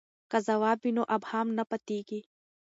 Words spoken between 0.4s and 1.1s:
ځواب وي نو